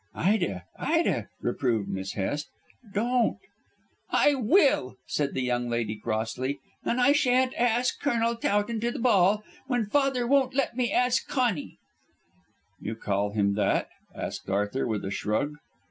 [0.15, 0.63] "Ida!
[0.79, 2.49] Ida!" reproved Miss Hest,
[2.91, 3.37] "don't"
[4.25, 8.97] "I will," said the young lady crossly; "and I shan't ask Colonel Towton to the
[8.97, 11.77] ball, when father won't let me ask Conny."
[12.81, 15.57] "You call him that?" asked Arthur, with a shrug.